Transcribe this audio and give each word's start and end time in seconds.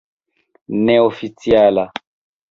neoficiala 0.85 1.85